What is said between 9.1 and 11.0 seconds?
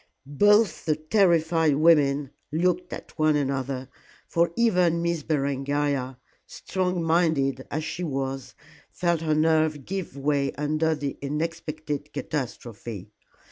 her nerve give way under